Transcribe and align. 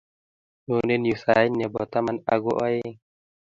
Nyone 0.65 0.95
yuu 1.07 1.21
sait 1.23 1.51
nebo 1.57 1.79
taman 1.91 2.17
ago 2.33 2.51
aeng 2.65 2.93